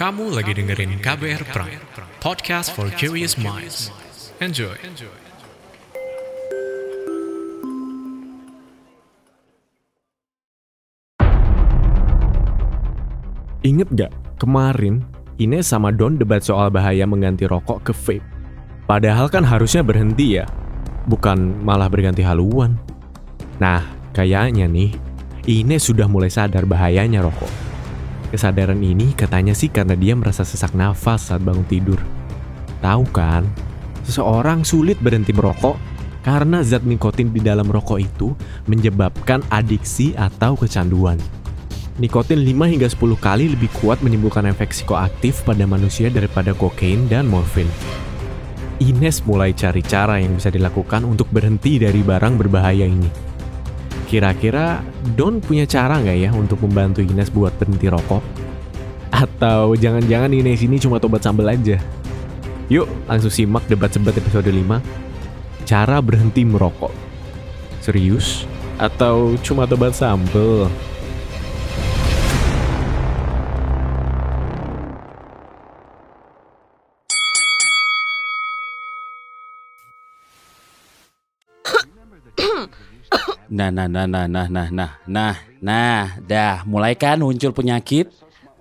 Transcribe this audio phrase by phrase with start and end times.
[0.00, 1.76] Kamu lagi dengerin KBR Prime,
[2.24, 3.92] podcast for curious minds.
[4.40, 4.72] Enjoy.
[13.60, 15.04] Ingat gak, kemarin
[15.36, 18.24] Ines sama Don debat soal bahaya mengganti rokok ke vape.
[18.88, 20.48] Padahal kan harusnya berhenti ya,
[21.12, 22.80] bukan malah berganti haluan.
[23.60, 23.84] Nah,
[24.16, 24.96] kayaknya nih,
[25.44, 27.59] Ines sudah mulai sadar bahayanya rokok.
[28.30, 31.98] Kesadaran ini katanya sih karena dia merasa sesak nafas saat bangun tidur.
[32.78, 33.42] Tahu kan,
[34.06, 35.74] seseorang sulit berhenti merokok
[36.22, 38.32] karena zat nikotin di dalam rokok itu
[38.70, 41.18] menyebabkan adiksi atau kecanduan.
[41.98, 47.28] Nikotin 5 hingga 10 kali lebih kuat menimbulkan efek psikoaktif pada manusia daripada kokain dan
[47.28, 47.68] morfin.
[48.80, 53.29] Ines mulai cari cara yang bisa dilakukan untuk berhenti dari barang berbahaya ini.
[54.10, 54.82] Kira-kira
[55.14, 58.18] Don punya cara nggak ya untuk membantu Ines buat berhenti rokok?
[59.14, 61.78] Atau jangan-jangan Ines ini cuma tobat sambal aja?
[62.66, 64.82] Yuk, langsung simak debat sebat episode 5.
[65.62, 66.90] Cara berhenti merokok.
[67.78, 68.50] Serius?
[68.82, 70.66] Atau cuma tobat sambal?
[83.50, 88.06] Nah, nah, nah, nah, nah, nah, nah, nah, nah, dah mulai kan muncul penyakit?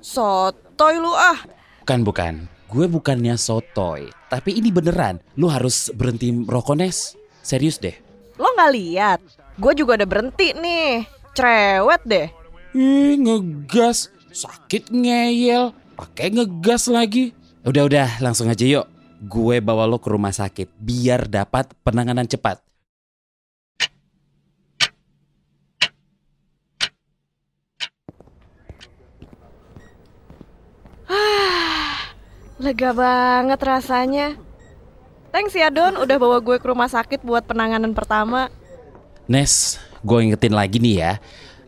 [0.01, 1.37] Sotoy lu ah.
[1.85, 2.33] Bukan, bukan.
[2.65, 5.21] Gue bukannya sotoy, tapi ini beneran.
[5.37, 7.13] Lu harus berhenti merokok, Nes.
[7.45, 7.93] Serius deh.
[8.41, 9.19] Lo nggak lihat?
[9.61, 11.05] Gue juga udah berhenti nih.
[11.37, 12.27] Cerewet deh.
[12.73, 14.09] Ih, ngegas.
[14.33, 15.69] Sakit ngeyel.
[16.01, 17.37] Pakai ngegas lagi.
[17.61, 18.89] Udah, udah, langsung aja yuk.
[19.21, 22.68] Gue bawa lo ke rumah sakit biar dapat penanganan cepat.
[32.59, 34.35] Lega banget rasanya.
[35.31, 38.51] Thanks ya Don udah bawa gue ke rumah sakit buat penanganan pertama.
[39.31, 41.13] Nes, gue ingetin lagi nih ya.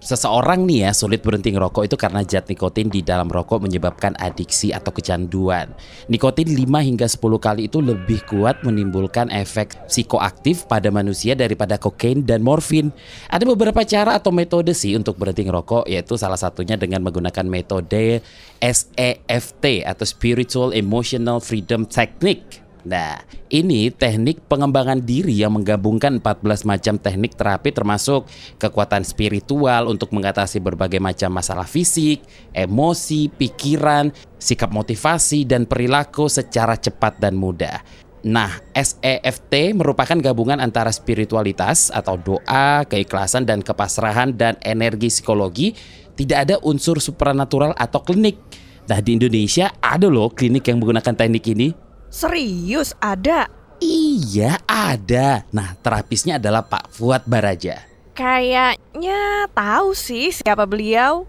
[0.02, 4.74] Seseorang nih ya sulit berhenti ngerokok itu karena zat nikotin di dalam rokok menyebabkan adiksi
[4.74, 5.70] atau kecanduan.
[6.10, 12.26] Nikotin 5 hingga 10 kali itu lebih kuat menimbulkan efek psikoaktif pada manusia daripada kokain
[12.26, 12.90] dan morfin.
[13.30, 18.26] Ada beberapa cara atau metode sih untuk berhenti ngerokok yaitu salah satunya dengan menggunakan metode
[18.58, 22.61] SEFT atau Spiritual Emotional Freedom Technique.
[22.82, 23.22] Nah,
[23.54, 28.26] ini teknik pengembangan diri yang menggabungkan 14 macam teknik terapi termasuk
[28.58, 32.26] kekuatan spiritual untuk mengatasi berbagai macam masalah fisik,
[32.58, 34.10] emosi, pikiran,
[34.42, 37.86] sikap motivasi, dan perilaku secara cepat dan mudah.
[38.22, 45.74] Nah, SEFT merupakan gabungan antara spiritualitas atau doa, keikhlasan, dan kepasrahan dan energi psikologi.
[46.14, 48.38] Tidak ada unsur supranatural atau klinik.
[48.86, 51.91] Nah, di Indonesia ada loh klinik yang menggunakan teknik ini.
[52.12, 53.48] Serius ada?
[53.80, 55.48] Iya ada.
[55.56, 57.88] Nah terapisnya adalah Pak Fuad Baraja.
[58.12, 61.24] Kayaknya tahu sih siapa beliau.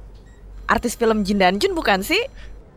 [0.66, 2.18] Artis film Jin dan Jun bukan sih?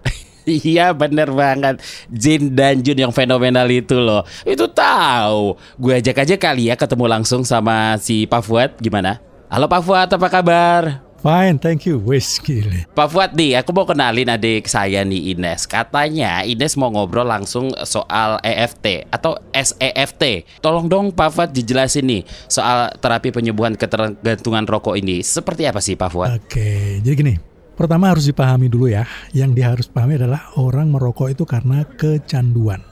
[0.46, 1.82] Iya bener banget
[2.14, 7.10] Jin dan Jun yang fenomenal itu loh Itu tahu Gue ajak aja kali ya ketemu
[7.10, 9.18] langsung sama si Pak Fuad Gimana?
[9.50, 11.05] Halo Pak Fuad apa kabar?
[11.26, 11.98] Fine, thank you.
[12.06, 12.86] Wes gile.
[12.94, 15.66] Pak Fuad nih, aku mau kenalin adik saya nih Ines.
[15.66, 20.46] Katanya Ines mau ngobrol langsung soal EFT atau SEFT.
[20.62, 25.26] Tolong dong Pak Fuad dijelasin nih soal terapi penyembuhan ketergantungan rokok ini.
[25.26, 26.30] Seperti apa sih Pak Fuad?
[26.30, 27.34] Oke, jadi gini.
[27.74, 29.10] Pertama harus dipahami dulu ya.
[29.34, 32.86] Yang dia harus pahami adalah orang merokok itu karena kecanduan.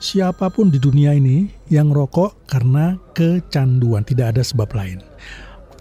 [0.00, 5.04] Siapa pun di dunia ini yang rokok karena kecanduan, tidak ada sebab lain.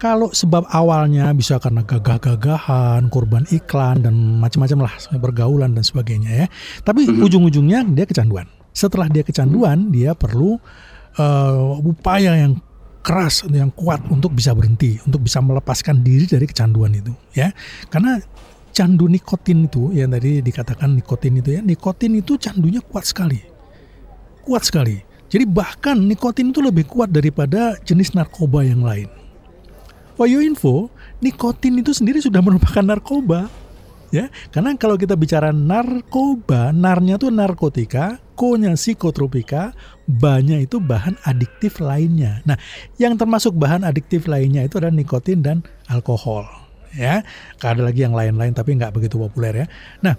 [0.05, 6.47] Kalau sebab awalnya bisa karena gagah-gagahan, korban iklan dan macam-macam lah, pergaulan dan sebagainya ya.
[6.85, 8.45] Tapi ujung-ujungnya dia kecanduan.
[8.69, 10.61] Setelah dia kecanduan, dia perlu
[11.17, 12.61] uh, upaya yang
[13.01, 17.49] keras, yang kuat untuk bisa berhenti, untuk bisa melepaskan diri dari kecanduan itu ya.
[17.90, 18.22] Karena
[18.78, 23.41] candu nikotin itu yang tadi dikatakan nikotin itu ya, nikotin itu candunya kuat sekali.
[24.46, 25.01] Kuat sekali.
[25.34, 29.24] Jadi bahkan nikotin itu lebih kuat daripada jenis narkoba yang lain.
[30.23, 30.88] Your info,
[31.20, 33.52] nikotin itu sendiri sudah merupakan narkoba.
[34.14, 39.76] Ya, karena kalau kita bicara narkoba, narnya itu narkotika, ko-nya psikotropika,
[40.08, 42.40] banyak itu bahan adiktif lainnya.
[42.47, 42.56] Nah,
[42.96, 45.58] yang termasuk bahan adiktif lainnya itu adalah nikotin dan
[45.91, 46.47] alkohol.
[46.96, 47.28] Ya,
[47.59, 49.68] ada lagi yang lain-lain tapi nggak begitu populer ya.
[50.00, 50.16] Nah,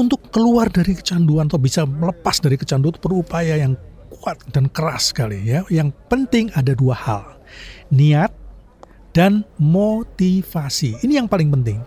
[0.00, 3.76] untuk keluar dari kecanduan atau bisa melepas dari kecanduan itu perlu upaya yang
[4.16, 5.60] kuat dan keras sekali ya.
[5.68, 7.22] Yang penting ada dua hal.
[7.92, 8.45] Niat
[9.16, 11.00] dan motivasi.
[11.00, 11.80] Ini yang paling penting.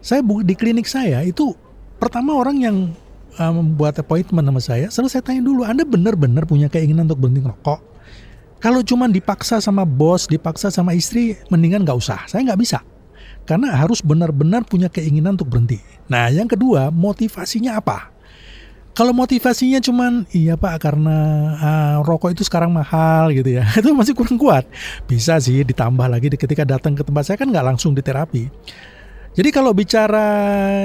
[0.00, 1.52] Saya di klinik saya itu
[2.00, 2.76] pertama orang yang
[3.36, 7.44] uh, membuat appointment sama saya, selalu saya tanya dulu, Anda benar-benar punya keinginan untuk berhenti
[7.44, 7.80] ngerokok?
[8.62, 12.24] Kalau cuma dipaksa sama bos, dipaksa sama istri, mendingan nggak usah.
[12.24, 12.80] Saya nggak bisa.
[13.42, 15.82] Karena harus benar-benar punya keinginan untuk berhenti.
[16.06, 18.11] Nah, yang kedua, motivasinya apa?
[18.92, 21.16] Kalau motivasinya cuman iya pak karena
[21.56, 23.64] uh, rokok itu sekarang mahal gitu ya.
[23.80, 24.68] Itu masih kurang kuat.
[25.08, 28.52] Bisa sih ditambah lagi ketika datang ke tempat saya kan nggak langsung di terapi.
[29.32, 30.28] Jadi kalau bicara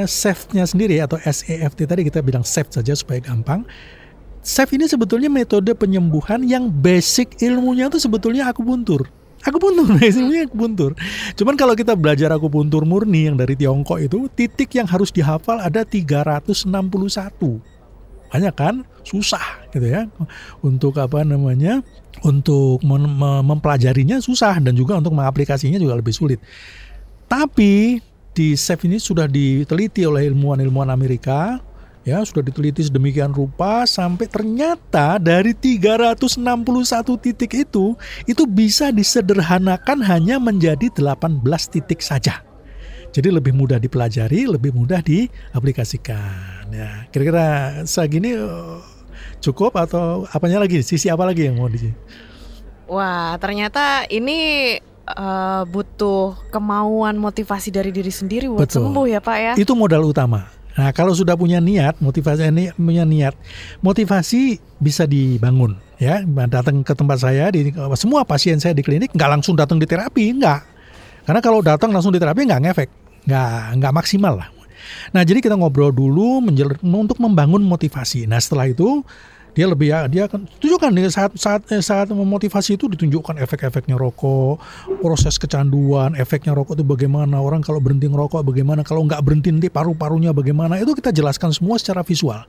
[0.08, 3.68] SAFE-nya sendiri atau SEFT tadi kita bilang SAFE saja supaya gampang.
[4.40, 9.04] SAFE ini sebetulnya metode penyembuhan yang basic ilmunya itu sebetulnya akupuntur.
[9.44, 10.96] Akupuntur ilmunya akupuntur.
[11.36, 15.84] Cuman kalau kita belajar akupuntur murni yang dari Tiongkok itu titik yang harus dihafal ada
[15.84, 16.72] 361
[18.28, 18.76] banyak kan?
[19.04, 20.08] Susah gitu ya.
[20.64, 21.84] Untuk apa namanya?
[22.26, 23.06] Untuk mem
[23.46, 26.42] mempelajarinya susah dan juga untuk mengaplikasinya juga lebih sulit.
[27.30, 28.02] Tapi
[28.34, 31.58] di SAFE ini sudah diteliti oleh ilmuwan-ilmuwan Amerika
[32.08, 36.40] ya sudah diteliti sedemikian rupa sampai ternyata dari 361
[37.20, 42.47] titik itu itu bisa disederhanakan hanya menjadi 18 titik saja
[43.12, 46.70] jadi lebih mudah dipelajari, lebih mudah diaplikasikan.
[46.72, 48.84] Ya, kira-kira segini uh,
[49.42, 50.84] cukup atau apanya lagi?
[50.84, 51.92] Sisi apa lagi yang mau di?
[52.88, 54.80] Wah, ternyata ini
[55.12, 58.88] uh, butuh kemauan motivasi dari diri sendiri buat Betul.
[58.88, 59.54] sembuh ya Pak ya.
[59.60, 60.48] Itu modal utama.
[60.78, 63.34] Nah, kalau sudah punya niat, motivasi ini punya niat,
[63.82, 66.22] motivasi bisa dibangun ya.
[66.46, 70.38] Datang ke tempat saya di semua pasien saya di klinik nggak langsung datang di terapi,
[70.38, 70.77] nggak.
[71.28, 72.90] Karena kalau datang langsung di terapi nggak ngefek
[73.28, 74.50] nggak nggak maksimal lah.
[75.12, 76.40] Nah jadi kita ngobrol dulu
[76.88, 78.24] untuk membangun motivasi.
[78.24, 79.04] Nah setelah itu
[79.58, 83.98] dia lebih ya dia akan tunjukkan nih saat saat eh, saat memotivasi itu ditunjukkan efek-efeknya
[83.98, 84.62] rokok,
[85.02, 89.74] proses kecanduan, efeknya rokok itu bagaimana, orang kalau berhenti ngerokok bagaimana, kalau nggak berhenti nanti
[89.74, 92.46] paru-parunya bagaimana, itu kita jelaskan semua secara visual.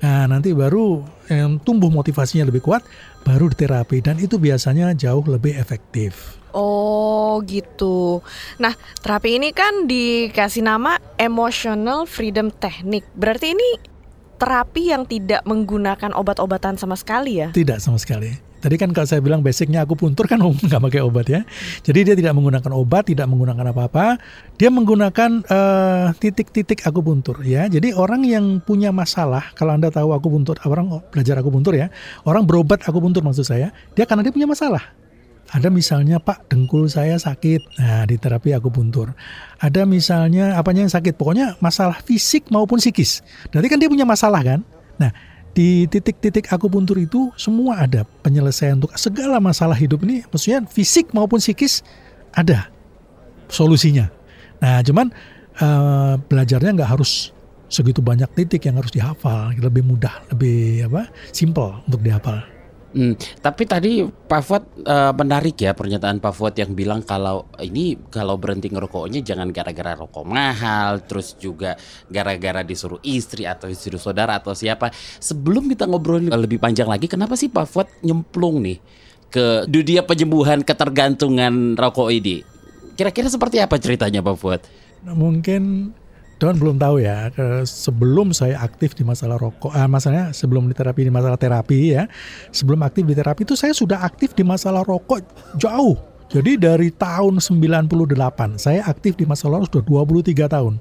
[0.00, 2.80] Nah nanti baru yang tumbuh motivasinya lebih kuat,
[3.20, 6.40] baru diterapi dan itu biasanya jauh lebih efektif.
[6.56, 8.24] Oh gitu.
[8.56, 8.72] Nah
[9.04, 13.04] terapi ini kan dikasih nama emotional freedom technique.
[13.12, 13.95] Berarti ini
[14.36, 17.48] terapi yang tidak menggunakan obat-obatan sama sekali ya?
[17.52, 18.46] Tidak sama sekali.
[18.56, 21.40] Tadi kan kalau saya bilang basicnya aku puntur kan nggak pakai obat ya.
[21.84, 24.18] Jadi dia tidak menggunakan obat, tidak menggunakan apa-apa.
[24.56, 25.44] Dia menggunakan
[26.18, 27.68] titik titik-titik akupuntur ya.
[27.70, 31.92] Jadi orang yang punya masalah, kalau anda tahu akupuntur, orang belajar akupuntur ya,
[32.26, 35.05] orang berobat akupuntur maksud saya, dia karena dia punya masalah.
[35.54, 39.14] Ada misalnya Pak dengkul saya sakit, nah di terapi akupuntur.
[39.62, 43.22] Ada misalnya apanya yang sakit, pokoknya masalah fisik maupun psikis.
[43.54, 44.66] Berarti kan dia punya masalah kan?
[44.98, 45.14] Nah
[45.56, 51.38] di titik-titik akupuntur itu semua ada penyelesaian untuk segala masalah hidup ini, maksudnya fisik maupun
[51.38, 51.86] psikis
[52.34, 52.66] ada
[53.46, 54.10] solusinya.
[54.58, 55.14] Nah cuman
[55.62, 57.30] uh, belajarnya nggak harus
[57.70, 62.42] segitu banyak titik yang harus dihafal, lebih mudah, lebih apa, simple untuk dihafal.
[62.96, 63.12] Hmm,
[63.44, 68.40] tapi tadi Pak Fuad uh, menarik ya pernyataan Pak Fuad yang bilang kalau ini kalau
[68.40, 71.76] berhenti ngerokoknya jangan gara-gara rokok mahal, terus juga
[72.08, 74.88] gara-gara disuruh istri atau disuruh saudara atau siapa.
[75.20, 78.80] Sebelum kita ngobrol lebih panjang lagi, kenapa sih Pak Fuad nyemplung nih
[79.28, 82.40] ke dunia penyembuhan ketergantungan rokok ini?
[82.96, 84.64] Kira-kira seperti apa ceritanya Pak Fuad?
[85.04, 85.92] Nah, mungkin
[86.36, 87.32] Don belum tahu ya,
[87.64, 92.04] sebelum saya aktif di masalah rokok, ah, masalahnya sebelum di terapi di masalah terapi ya,
[92.52, 95.24] sebelum aktif di terapi itu saya sudah aktif di masalah rokok
[95.56, 95.96] jauh.
[96.28, 100.74] Jadi dari tahun 98 saya aktif di masalah rokok sudah 23 tahun.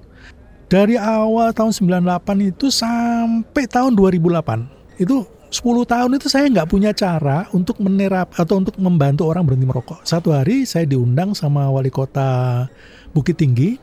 [0.68, 5.24] Dari awal tahun 98 itu sampai tahun 2008 itu
[5.56, 10.04] 10 tahun itu saya nggak punya cara untuk menerap atau untuk membantu orang berhenti merokok.
[10.04, 12.68] Satu hari saya diundang sama wali kota
[13.16, 13.80] Bukit Tinggi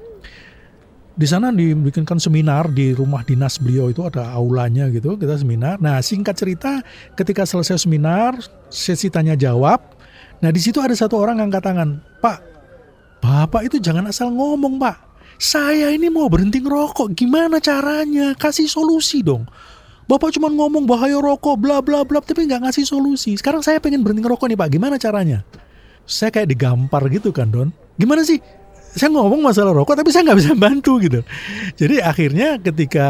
[1.12, 6.00] di sana dibikinkan seminar di rumah dinas beliau itu ada aulanya gitu kita seminar nah
[6.00, 6.80] singkat cerita
[7.12, 8.40] ketika selesai seminar
[8.72, 9.80] sesi tanya jawab
[10.40, 12.40] nah di situ ada satu orang angkat tangan pak
[13.20, 14.96] bapak itu jangan asal ngomong pak
[15.36, 19.44] saya ini mau berhenti ngerokok gimana caranya kasih solusi dong
[20.02, 23.38] Bapak cuma ngomong bahaya rokok bla bla bla tapi nggak ngasih solusi.
[23.38, 25.46] Sekarang saya pengen berhenti ngerokok nih Pak, gimana caranya?
[26.02, 27.70] Saya kayak digampar gitu kan Don.
[27.94, 28.42] Gimana sih?
[28.92, 31.20] Saya ngomong masalah rokok tapi saya nggak bisa bantu gitu.
[31.80, 33.08] Jadi akhirnya ketika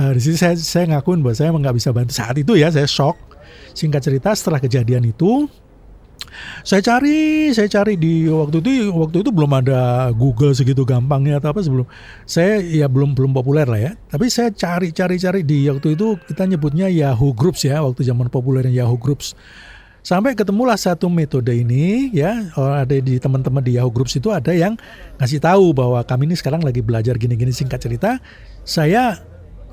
[0.00, 2.88] uh, di sini saya saya ngakuin bahwa saya nggak bisa bantu saat itu ya saya
[2.88, 3.16] shock.
[3.76, 5.44] Singkat cerita setelah kejadian itu
[6.66, 11.54] saya cari, saya cari di waktu itu waktu itu belum ada Google segitu gampangnya atau
[11.54, 11.86] apa sebelum
[12.26, 13.92] saya ya belum belum populer lah ya.
[14.10, 18.28] Tapi saya cari cari cari di waktu itu kita nyebutnya Yahoo Groups ya waktu zaman
[18.28, 19.36] populernya Yahoo Groups
[20.06, 24.54] Sampai ketemulah satu metode ini ya, oh, ada di teman-teman di Yahoo Groups itu ada
[24.54, 24.78] yang
[25.18, 28.22] ngasih tahu bahwa kami ini sekarang lagi belajar gini-gini singkat cerita.
[28.62, 29.18] Saya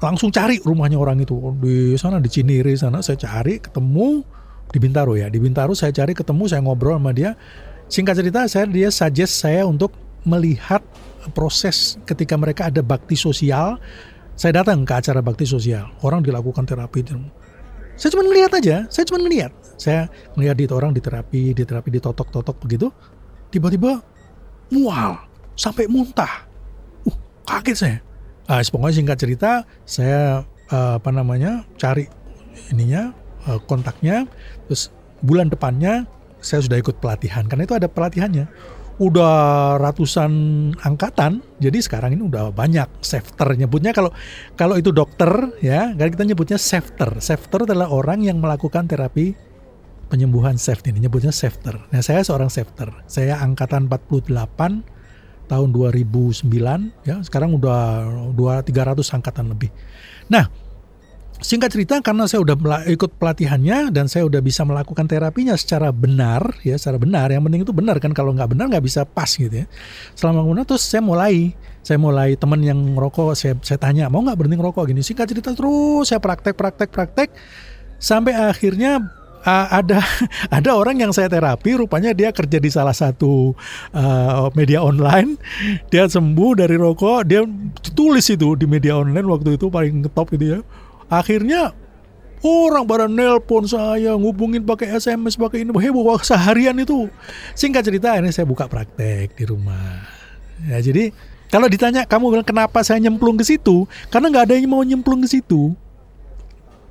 [0.01, 1.37] langsung cari rumahnya orang itu.
[1.61, 4.25] Di sana di Cinere sana saya cari ketemu
[4.73, 5.29] di Bintaro ya.
[5.29, 7.37] Di Bintaro saya cari ketemu saya ngobrol sama dia.
[7.85, 9.93] Singkat cerita saya dia suggest saya untuk
[10.25, 10.81] melihat
[11.37, 13.77] proses ketika mereka ada bakti sosial.
[14.33, 15.93] Saya datang ke acara bakti sosial.
[16.01, 17.05] Orang dilakukan terapi
[18.00, 20.07] saya cuma ngelihat aja saya cuma ngelihat saya
[20.38, 22.88] ngelihat di orang diterapi diterapi ditotok-totok begitu.
[23.51, 24.01] Tiba-tiba
[24.71, 25.19] mual
[25.59, 26.47] sampai muntah.
[27.05, 27.97] Uh kaget saya.
[28.47, 29.51] Uh, pokoknya singkat cerita,
[29.88, 32.12] saya uh, apa namanya cari
[32.71, 33.15] ininya
[33.47, 34.27] uh, kontaknya,
[34.67, 34.91] terus
[35.23, 36.03] bulan depannya
[36.43, 37.47] saya sudah ikut pelatihan.
[37.47, 38.45] Karena itu ada pelatihannya.
[39.01, 40.31] Udah ratusan
[40.77, 44.13] angkatan, jadi sekarang ini udah banyak safter nyebutnya kalau
[44.53, 45.29] kalau itu dokter
[45.65, 47.17] ya, kan kita nyebutnya safter.
[47.17, 49.33] Safter adalah orang yang melakukan terapi
[50.13, 51.89] penyembuhan safety ini nyebutnya safter.
[51.89, 52.93] Nah, saya seorang safter.
[53.09, 54.29] Saya angkatan 48
[55.43, 56.47] tahun 2009
[57.03, 59.69] ya sekarang udah dua 300 angkatan lebih.
[60.31, 60.47] Nah,
[61.41, 66.61] singkat cerita karena saya udah ikut pelatihannya dan saya udah bisa melakukan terapinya secara benar
[66.61, 67.33] ya secara benar.
[67.33, 69.65] Yang penting itu benar kan kalau nggak benar nggak bisa pas gitu ya.
[70.13, 74.37] Selama kemudian terus saya mulai saya mulai teman yang ngerokok saya saya tanya mau nggak
[74.37, 74.83] berhenti ngerokok?
[74.93, 77.29] Gini singkat cerita terus saya praktek praktek praktek.
[78.03, 78.99] Sampai akhirnya
[79.43, 79.99] uh, ada
[80.57, 83.51] ada orang yang saya terapi rupanya dia kerja di salah satu
[83.95, 85.35] uh, media online.
[85.91, 87.43] Dia sembuh dari rokok dia
[87.95, 90.61] tulis itu di media online waktu itu paling top gitu ya
[91.12, 91.75] akhirnya
[92.43, 97.07] orang pada nelpon saya ngubungin pakai SMS pakai ini heboh seharian itu
[97.55, 100.03] singkat cerita ini saya buka praktek di rumah
[100.67, 101.15] ya jadi
[101.48, 105.24] kalau ditanya kamu bilang kenapa saya nyemplung ke situ karena nggak ada yang mau nyemplung
[105.24, 105.72] ke situ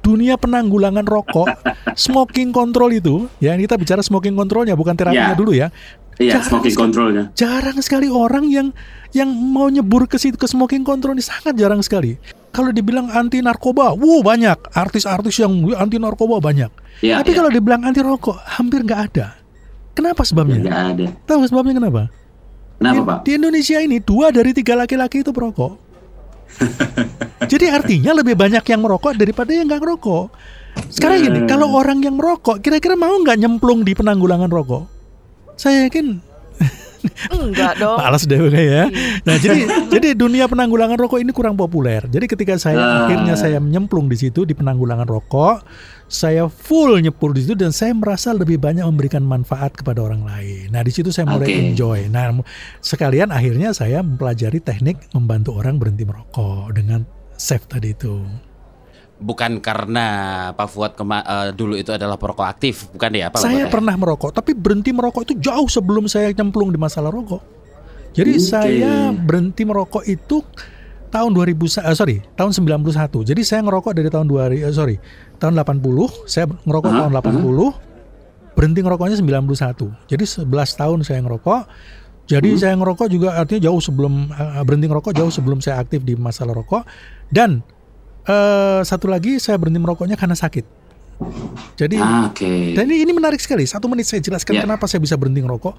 [0.02, 1.46] dunia penanggulangan rokok,
[1.94, 5.38] smoking control itu, ya kita bicara smoking controlnya bukan terapinya yeah.
[5.38, 5.70] dulu ya.
[6.18, 7.30] Iya, yeah, smoking controlnya.
[7.38, 8.74] Jarang sekali orang yang
[9.12, 12.16] yang mau nyebur ke situ ke smoking control ini sangat jarang sekali.
[12.52, 16.68] Kalau dibilang anti narkoba, wow banyak artis-artis yang anti narkoba banyak.
[17.00, 17.38] Yeah, Tapi yeah.
[17.40, 19.36] kalau dibilang anti rokok, hampir nggak ada.
[19.92, 20.60] Kenapa sebabnya?
[20.64, 21.06] Nggak ada.
[21.28, 22.02] Tahu sebabnya kenapa?
[22.80, 23.18] Kenapa, di, Pak?
[23.24, 25.72] Di Indonesia ini dua dari tiga laki-laki itu perokok.
[27.52, 30.32] Jadi artinya lebih banyak yang merokok daripada yang nggak merokok.
[30.88, 31.48] Sekarang gini, hmm.
[31.48, 34.84] kalau orang yang merokok, kira-kira mau nggak nyemplung di penanggulangan rokok?
[35.60, 36.31] Saya yakin
[37.34, 37.98] Enggak dong.
[37.98, 38.84] Males deh ya.
[39.26, 42.06] Nah, jadi jadi dunia penanggulangan rokok ini kurang populer.
[42.06, 42.98] Jadi ketika saya uh.
[43.06, 45.66] akhirnya saya nyemplung di situ di penanggulangan rokok,
[46.12, 50.68] saya full nyepur di situ dan saya merasa lebih banyak memberikan manfaat kepada orang lain.
[50.70, 51.72] Nah di situ saya mulai okay.
[51.72, 52.00] enjoy.
[52.12, 52.36] Nah
[52.84, 57.08] sekalian akhirnya saya mempelajari teknik membantu orang berhenti merokok dengan
[57.40, 58.20] safe tadi itu.
[59.22, 60.06] Bukan karena
[60.52, 63.38] Pak Fuad kema uh, dulu itu adalah perokok aktif, bukan ya Pak?
[63.38, 67.38] Saya pernah merokok, tapi berhenti merokok itu jauh sebelum saya nyemplung di masalah rokok.
[68.12, 68.42] Jadi okay.
[68.42, 70.42] saya berhenti merokok itu
[71.12, 74.96] tahun 2000 uh, eh, sorry tahun 91 jadi saya ngerokok dari tahun 2000 uh, sorry
[75.36, 75.84] tahun 80
[76.24, 77.00] saya ngerokok uh -huh.
[77.04, 77.72] tahun 80 uh -huh.
[78.56, 81.60] berhenti ngerokoknya 91 jadi 11 tahun saya ngerokok
[82.24, 82.62] jadi uh -huh.
[82.64, 86.56] saya ngerokok juga artinya jauh sebelum uh, berhenti ngerokok jauh sebelum saya aktif di masalah
[86.56, 86.88] rokok
[87.28, 87.60] dan
[88.26, 90.64] uh, satu lagi saya berhenti merokoknya karena sakit
[91.78, 92.74] jadi ah, okay.
[92.74, 94.64] dan ini, ini menarik sekali satu menit saya jelaskan yeah.
[94.66, 95.74] kenapa saya bisa berhenti ngerokok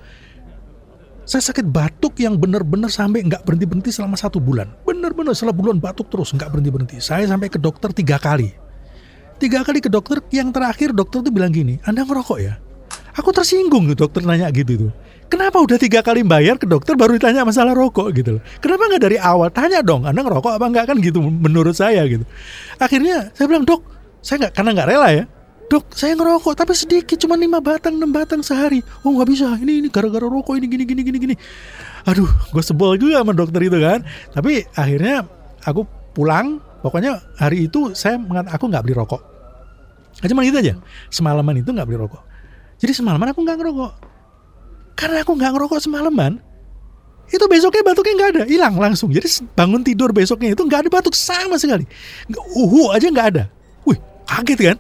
[1.24, 4.68] saya sakit batuk yang benar-benar sampai nggak berhenti berhenti selama satu bulan.
[4.84, 6.98] Benar-benar setelah bulan batuk terus nggak berhenti berhenti.
[7.00, 8.52] Saya sampai ke dokter tiga kali.
[9.40, 10.20] Tiga kali ke dokter.
[10.36, 12.60] Yang terakhir dokter tuh bilang gini, Anda ngerokok ya?
[13.16, 14.92] Aku tersinggung tuh dokter nanya gitu tuh.
[15.32, 18.42] Kenapa udah tiga kali bayar ke dokter baru ditanya masalah rokok gitu loh.
[18.62, 19.50] Kenapa nggak dari awal?
[19.50, 20.86] Tanya dong, Anda ngerokok apa nggak?
[20.94, 22.24] Kan gitu menurut saya gitu.
[22.78, 23.82] Akhirnya saya bilang dok,
[24.22, 25.24] saya nggak karena nggak rela ya.
[25.72, 28.86] Dok saya ngerokok tapi sedikit cuma lima batang enam batang sehari.
[29.02, 29.58] Oh nggak bisa.
[29.58, 31.36] Ini ini gara-gara rokok ini gini gini gini gini.
[32.06, 34.06] Aduh gue sebel juga sama dokter itu kan.
[34.36, 35.26] Tapi akhirnya
[35.66, 39.22] aku pulang pokoknya hari itu saya mengat aku nggak beli rokok.
[40.22, 40.78] Cuma gitu aja
[41.10, 42.22] semalaman itu nggak beli rokok.
[42.78, 44.13] Jadi semalaman aku nggak ngerokok
[44.94, 46.40] karena aku nggak ngerokok semalaman.
[47.34, 48.44] Itu besoknya batuknya nggak ada.
[48.46, 49.10] Hilang langsung.
[49.10, 49.26] Jadi
[49.58, 51.88] bangun tidur besoknya itu nggak ada batuk sama sekali.
[52.54, 53.44] Uhu aja nggak ada.
[53.90, 53.98] Wih
[54.30, 54.78] kaget kan?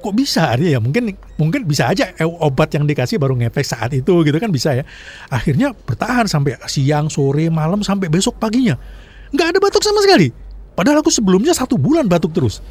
[0.00, 0.52] Kok bisa?
[0.52, 4.36] Artinya ya mungkin mungkin bisa aja eh, obat yang dikasih baru ngefek saat itu gitu
[4.40, 4.84] kan bisa ya.
[5.28, 8.80] Akhirnya bertahan sampai siang sore malam sampai besok paginya.
[9.32, 10.32] Nggak ada batuk sama sekali.
[10.74, 12.64] Padahal aku sebelumnya satu bulan batuk terus.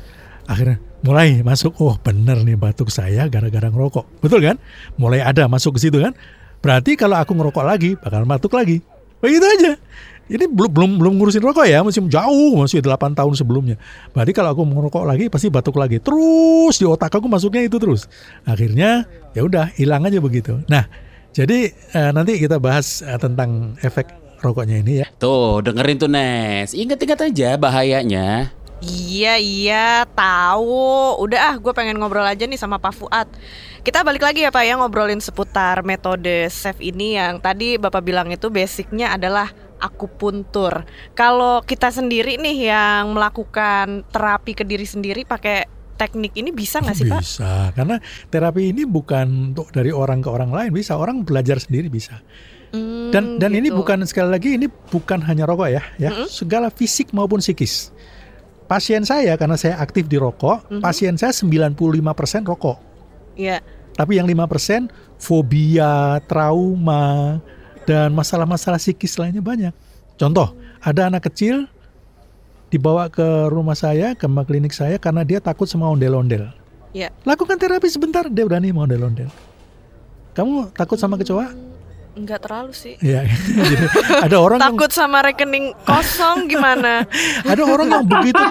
[0.50, 4.25] Akhirnya mulai masuk oh bener nih batuk saya gara-gara ngerokok.
[4.25, 4.58] Betul kan?
[4.98, 6.18] Mulai ada masuk ke situ kan
[6.63, 8.79] berarti kalau aku ngerokok lagi bakal batuk lagi.
[9.20, 9.74] Begitu aja.
[10.24, 13.75] Ini belum belum belum ngurusin rokok ya masih jauh masih 8 tahun sebelumnya.
[14.15, 16.00] Berarti kalau aku merokok lagi pasti batuk lagi.
[16.00, 18.08] Terus di otak aku masuknya itu terus.
[18.48, 19.03] Akhirnya
[19.36, 20.63] ya udah hilang aja begitu.
[20.72, 20.88] Nah
[21.36, 24.08] jadi uh, nanti kita bahas uh, tentang efek
[24.39, 25.08] rokoknya ini ya.
[25.20, 26.72] Tuh dengerin tuh Nes.
[26.72, 28.55] Ingat-ingat aja bahayanya.
[28.84, 31.20] Iya iya tahu.
[31.20, 33.27] Udah ah gue pengen ngobrol aja nih sama Pak Fuad.
[33.83, 38.31] Kita balik lagi ya Pak ya ngobrolin seputar metode SAFE ini yang tadi Bapak bilang
[38.31, 40.87] itu basicnya adalah akupuntur.
[41.11, 45.67] Kalau kita sendiri nih yang melakukan terapi ke diri sendiri pakai
[45.99, 47.19] teknik ini bisa nggak sih Pak?
[47.19, 47.99] Bisa, karena
[48.31, 52.23] terapi ini bukan untuk dari orang ke orang lain, bisa orang belajar sendiri bisa.
[52.71, 53.83] Hmm, Dan dan ini gitu.
[53.83, 56.31] bukan sekali lagi ini bukan hanya rokok ya, ya Mm-mm.
[56.31, 57.91] segala fisik maupun psikis.
[58.63, 60.79] Pasien saya karena saya aktif di rokok, Mhm.
[60.79, 62.92] pasien saya 95% rokok.
[63.37, 63.59] Ya.
[63.93, 64.89] Tapi yang 5%
[65.21, 67.37] fobia, trauma,
[67.85, 69.73] dan masalah-masalah psikis lainnya banyak.
[70.17, 71.69] Contoh, ada anak kecil
[72.73, 76.49] dibawa ke rumah saya, ke klinik saya karena dia takut sama ondel-ondel.
[76.93, 77.13] Ya.
[77.25, 79.29] Lakukan terapi sebentar, dia berani mau ondel-ondel.
[80.33, 81.53] Kamu takut sama kecoa?
[82.13, 82.93] Enggak terlalu sih.
[82.98, 83.25] Iya.
[83.58, 83.75] Jadi,
[84.22, 87.10] ada orang yang Takut sama rekening kosong gimana?
[87.51, 88.43] ada orang yang begitu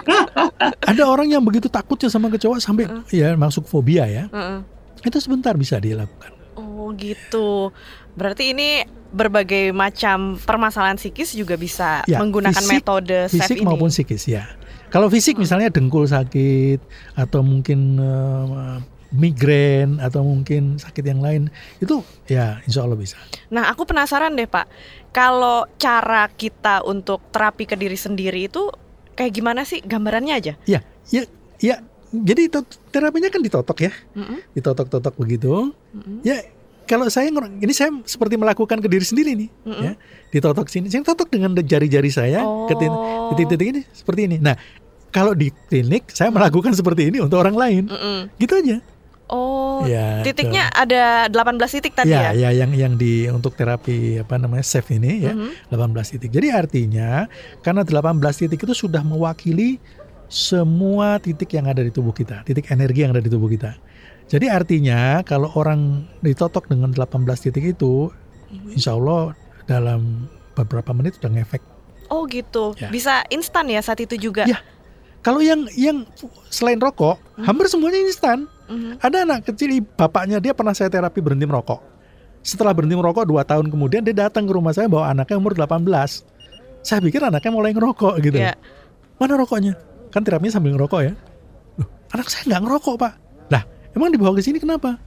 [0.82, 4.26] ada orang yang begitu takutnya sama kecoa sampai ya masuk fobia ya.
[4.28, 4.58] Heeh.
[5.02, 6.34] Itu sebentar bisa dilakukan.
[6.54, 7.70] Oh gitu.
[8.12, 13.66] Berarti ini berbagai macam permasalahan psikis juga bisa Ya, menggunakan fisik- metode fisik ini.
[13.66, 14.42] maupun psikis ya.
[14.88, 16.82] Kalau fisik misalnya dengkul sakit
[17.14, 18.76] atau mungkin eh,
[19.12, 23.20] migrain atau mungkin sakit yang lain itu ya insya Allah bisa.
[23.48, 24.66] Nah, aku penasaran deh, Pak.
[25.12, 28.72] Kalau cara kita untuk terapi ke diri sendiri itu
[29.12, 29.84] kayak gimana sih?
[29.84, 30.52] Gambarannya aja.
[30.64, 31.28] Ya, ya,
[31.60, 31.84] ya.
[32.12, 35.72] Jadi to- terapinya kan ditotok ya, Mm-mm, ditotok-totok begitu.
[35.96, 36.20] mm-mm.
[36.20, 36.44] Ya
[36.84, 39.80] kalau saya ini saya seperti melakukan ke diri sendiri nih, Mm-mm.
[39.80, 39.92] ya
[40.28, 40.92] ditotok sini.
[40.92, 43.32] Saya totok dengan jari-jari saya ke Oh.
[43.32, 44.36] titik-titik ini seperti ini.
[44.44, 44.60] Nah
[45.08, 48.28] kalau di klinik saya melakukan seperti ini untuk orang lain, Mm-mm.
[48.36, 48.84] gitu aja.
[49.32, 52.52] Oh, Ya, titiknya ada 18 titik tadi ya, ya?
[52.52, 55.72] ya yang yang di untuk terapi apa namanya safe ini ya Mhm.
[55.72, 56.30] 18 titik.
[56.30, 57.26] Jadi artinya
[57.64, 59.80] karena 18 titik itu sudah mewakili
[60.28, 63.76] semua titik yang ada di tubuh kita, titik energi yang ada di tubuh kita.
[64.28, 68.12] Jadi artinya kalau orang ditotok dengan 18 titik itu,
[68.52, 68.76] Mhm.
[68.76, 69.32] insya Allah
[69.64, 71.64] dalam beberapa menit sudah ngefek.
[72.08, 72.76] Oh gitu.
[72.76, 72.92] Ya.
[72.92, 74.44] Bisa instan ya saat itu juga?
[74.44, 74.60] Ya.
[75.24, 76.04] Kalau yang yang
[76.48, 77.48] selain rokok, Hmm.
[77.48, 78.51] hampir semuanya instan.
[78.70, 79.02] Mhm.
[79.02, 81.80] Ada anak kecil, bapaknya dia pernah saya terapi berhenti merokok.
[82.42, 86.26] Setelah berhenti merokok dua tahun kemudian dia datang ke rumah saya bawa anaknya umur 18.
[86.82, 88.38] Saya pikir anaknya mulai ngerokok gitu.
[88.42, 88.58] Ya.
[89.22, 89.78] Mana rokoknya?
[90.10, 91.14] Kan terapinya sambil ngerokok ya.
[91.78, 93.12] Loh, anak saya nggak ngerokok pak.
[93.54, 93.62] Lah,
[93.94, 94.98] emang dibawa ke sini kenapa?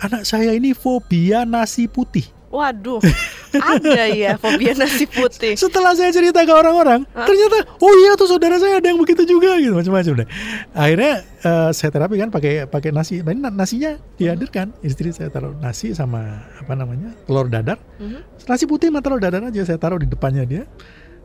[0.00, 2.24] Anak saya ini fobia nasi putih.
[2.48, 3.04] Waduh,
[3.58, 5.54] ada ya fobia nasi putih.
[5.58, 9.58] Setelah saya cerita ke orang-orang, ternyata oh iya tuh saudara saya ada yang begitu juga
[9.60, 10.28] gitu macam-macam deh.
[10.72, 13.20] Akhirnya eh, saya terapi kan pakai pakai nasi.
[13.20, 14.72] Nah, nasinya dihadirkan.
[14.80, 17.76] Istri saya taruh nasi sama apa namanya telur dadar.
[18.00, 18.48] Mhm.
[18.48, 20.64] Nasi putih sama telur dadar aja saya taruh di depannya dia.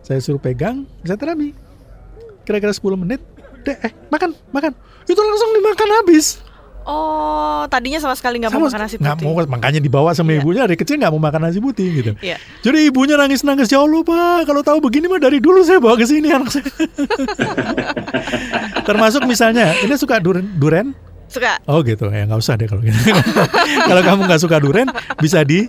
[0.04, 1.52] Saya suruh pegang, saya terapi.
[2.48, 3.20] Kira-kira 10 menit,
[3.68, 4.72] deh eh makan makan.
[5.04, 6.40] Itu langsung dimakan habis.
[6.88, 9.28] Oh, tadinya sama sekali nggak mau makan nasi putih.
[9.28, 10.40] mau, makanya dibawa sama Iya.
[10.40, 12.12] ibunya dari kecil nggak mau makan nasi putih gitu.
[12.24, 12.40] Iya.
[12.64, 16.08] Jadi ibunya nangis-nangis ya Allah pak, kalau tahu begini mah dari dulu saya bawa ke
[16.08, 16.64] sini anak saya.
[18.88, 20.96] Termasuk misalnya, ini suka duren, duren?
[21.28, 21.60] Suka.
[21.68, 22.96] Oh gitu, ya nggak usah deh kalau gitu.
[23.92, 24.88] kalau kamu nggak suka duren,
[25.20, 25.68] bisa di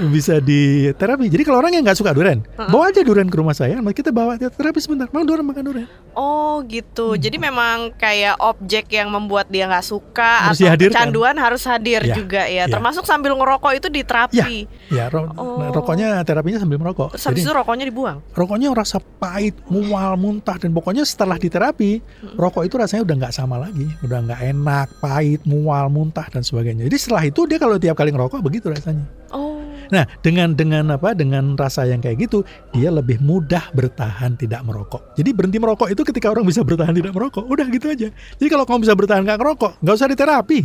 [0.00, 1.26] bisa di terapi.
[1.26, 4.08] Jadi kalau orang yang nggak suka duren, bawa aja duren ke rumah saya, nanti kita
[4.08, 5.06] bawa dia terapi sebentar.
[5.08, 5.86] Mau duren makan duren.
[6.12, 7.14] Oh gitu.
[7.14, 10.94] Jadi memang kayak objek yang membuat dia nggak suka Harus atau dihadirkan.
[11.08, 12.64] kecanduan harus hadir Ya, juga ya.
[12.64, 12.64] ya.
[12.68, 14.66] Termasuk sambil ngerokok itu diterapi.
[14.88, 15.62] Ya, ro- Oh.
[15.68, 17.12] rokoknya terapinya sambil merokok.
[17.12, 18.18] Terus habis Jadi itu rokoknya dibuang.
[18.32, 22.02] rokoknya rasa pahit, mual, muntah dan pokoknya setelah diterapi,
[22.34, 26.84] rokok itu rasanya udah nggak sama lagi, udah nggak enak, pahit, mual, muntah dan sebagainya.
[26.84, 29.06] Jadi setelah itu dia kalau tiap kali ngerokok begitu rasanya.
[29.30, 29.60] Oh.
[29.88, 31.16] Nah, dengan dengan apa?
[31.16, 32.44] Dengan rasa yang kayak gitu,
[32.76, 35.16] dia lebih mudah bertahan tidak merokok.
[35.16, 38.08] Jadi berhenti merokok itu ketika orang bisa bertahan tidak merokok, udah gitu aja.
[38.12, 40.60] Jadi kalau kamu bisa bertahan nggak ngerokok, nggak usah diterapi.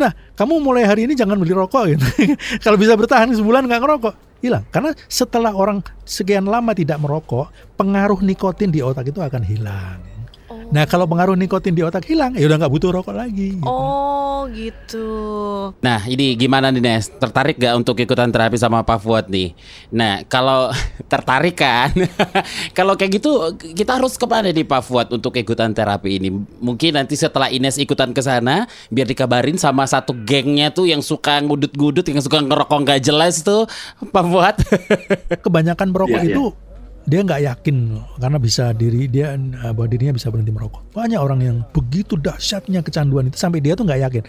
[0.00, 2.06] Nah, kamu mulai hari ini jangan beli rokok gitu.
[2.64, 4.64] kalau bisa bertahan sebulan nggak ngerokok, hilang.
[4.72, 10.09] Karena setelah orang sekian lama tidak merokok, pengaruh nikotin di otak itu akan hilang.
[10.70, 13.58] Nah, kalau pengaruh nikotin di otak hilang, ya udah nggak butuh rokok lagi.
[13.58, 13.66] gitu.
[13.66, 15.10] Oh gitu.
[15.82, 17.10] Nah, ini gimana nih Nes?
[17.10, 19.50] Tertarik gak untuk ikutan terapi sama Pak Fuad nih?
[19.90, 20.70] Nah, kalau
[21.12, 21.90] tertarik kan,
[22.78, 26.30] kalau kayak gitu kita harus ke mana nih Pak Fuad untuk ikutan terapi ini?
[26.62, 31.42] Mungkin nanti setelah Ines ikutan ke sana, biar dikabarin sama satu gengnya tuh yang suka
[31.42, 33.66] ngudut-ngudut, yang suka ngerokok nggak jelas tuh,
[34.14, 34.56] Pak Fuad.
[35.44, 36.34] kebanyakan merokok Iya, iya.
[36.38, 36.69] itu
[37.10, 40.94] dia nggak yakin karena bisa diri dia eh, bahwa dirinya bisa berhenti merokok.
[40.94, 44.22] Banyak orang yang begitu dahsyatnya kecanduan itu sampai dia tuh nggak yakin.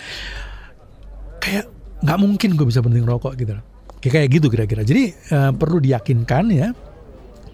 [1.38, 1.66] Kayak
[2.02, 3.54] nggak mungkin gue bisa berhenti merokok gitu.
[3.54, 3.66] loh.
[4.02, 4.82] Kayak kayak gitu kira-kira.
[4.82, 6.74] Jadi eh, perlu diyakinkan ya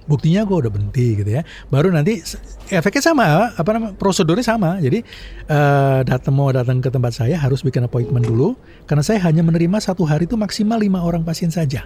[0.08, 2.24] buktinya gue udah berhenti gitu ya baru nanti
[2.72, 5.04] efeknya sama apa namanya prosedurnya sama jadi
[5.52, 8.56] eh, datang mau datang ke tempat saya harus bikin appointment dulu
[8.88, 11.84] karena saya hanya menerima satu hari itu maksimal lima orang pasien saja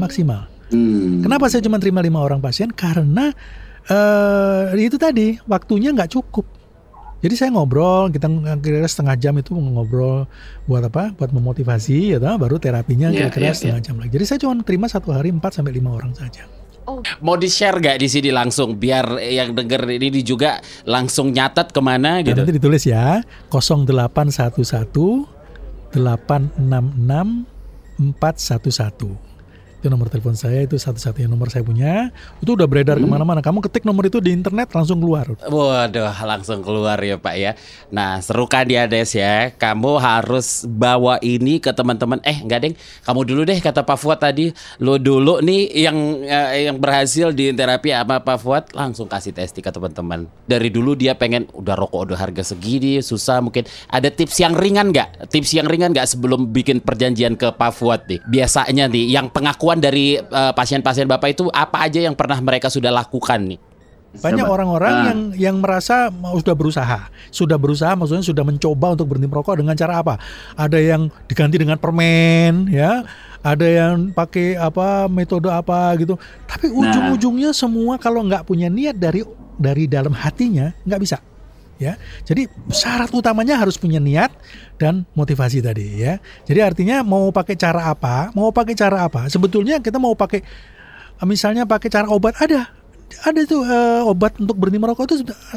[0.00, 1.24] maksimal Hmm.
[1.24, 2.68] kenapa saya cuma terima lima orang pasien?
[2.68, 3.32] Karena
[3.88, 6.44] eh itu tadi waktunya nggak cukup.
[7.18, 8.30] Jadi saya ngobrol kita
[8.62, 10.30] kira-kira setengah jam itu ngobrol
[10.70, 11.10] buat apa?
[11.18, 14.10] Buat memotivasi ya toh, baru terapinya Iya, kira-kira iya, setengah jam lagi.
[14.14, 16.46] Jadi saya cuma terima satu hari 4 sampai lima orang saja.
[16.88, 18.78] Oh, Mau di share gak di sini langsung?
[18.78, 22.38] Biar yang denger ini juga langsung nyatet ke mana Nah, gitu.
[22.38, 25.28] nanti ditulis ya 0811
[25.92, 27.44] 866
[27.98, 29.27] 411
[29.78, 32.10] itu nomor telepon saya itu satu-satunya nomor saya punya
[32.42, 36.66] itu udah beredar ke mana-mana kamu ketik nomor itu di internet langsung keluar Waduh, langsung
[36.66, 37.52] keluar ya Pak ya.
[37.94, 39.54] Nah, seru kan ya Des ya.
[39.54, 42.18] Kamu harus bawa ini ke teman-teman.
[42.24, 42.74] Eh, enggak deng.
[43.04, 44.50] Kamu dulu deh kata Pak Fuad tadi.
[44.80, 49.60] Lo dulu nih yang eh, yang berhasil di terapi sama Pak Fuad langsung kasih testi
[49.60, 50.24] ke teman-teman.
[50.48, 53.68] Dari dulu dia pengen udah rokok udah harga segini, susah mungkin.
[53.92, 55.28] Ada tips yang ringan nggak?
[55.28, 58.24] Tips yang ringan nggak sebelum bikin perjanjian ke Pak Fuad nih?
[58.24, 62.88] Biasanya nih yang pengakuan dari eh, pasien-pasien Bapak itu apa aja yang pernah mereka sudah
[62.88, 63.60] lakukan nih?
[64.08, 65.04] Banyak orang-orang Ah.
[65.12, 69.76] yang yang merasa mau sudah berusaha, sudah berusaha maksudnya sudah mencoba untuk berhenti merokok dengan
[69.76, 70.16] cara apa?
[70.56, 73.04] Ada yang diganti dengan permen, ya,
[73.44, 76.16] ada yang pakai apa metode apa gitu.
[76.48, 76.88] Tapi Nah.
[76.88, 79.20] ujung-ujungnya semua kalau nggak punya niat dari
[79.60, 81.20] dari dalam hatinya nggak bisa.
[81.78, 81.94] Ya,
[82.26, 84.34] jadi syarat utamanya harus punya niat
[84.82, 86.18] dan motivasi tadi ya.
[86.42, 89.30] Jadi artinya mau pakai cara apa, mau pakai cara apa?
[89.30, 90.42] Sebetulnya kita mau pakai
[91.22, 92.70] misalnya pakai cara obat ada
[93.24, 95.16] ada tuh eh, obat untuk berhenti merokok itu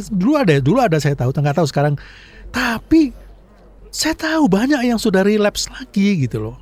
[0.10, 1.94] dulu ada dulu ada saya tahu nggak tahu sekarang
[2.50, 3.14] tapi
[3.92, 6.58] saya tahu banyak yang sudah relapse lagi gitu loh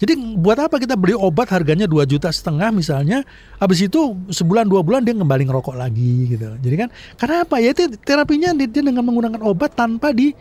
[0.00, 3.20] jadi buat apa kita beli obat harganya 2 juta setengah misalnya
[3.60, 6.88] habis itu sebulan dua bulan dia kembali ngerokok lagi gitu jadi kan
[7.20, 10.32] karena apa ya itu terapinya dia, dia dengan menggunakan obat tanpa di